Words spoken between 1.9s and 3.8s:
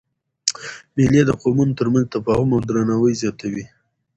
منځ تفاهم او درناوی زیاتوي.